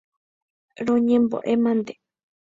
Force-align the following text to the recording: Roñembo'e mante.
Roñembo'e 0.87 1.53
mante. 1.63 1.93